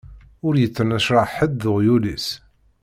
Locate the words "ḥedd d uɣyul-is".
1.37-2.27